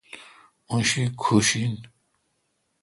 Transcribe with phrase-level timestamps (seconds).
[0.69, 1.75] اوں شی کھوش این۔